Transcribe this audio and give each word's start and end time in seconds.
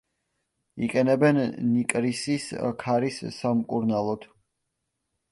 იყენებენ 0.85 1.39
ნიკრისის 1.73 2.47
ქარის 2.83 3.19
სამკურნალოდ. 3.35 4.25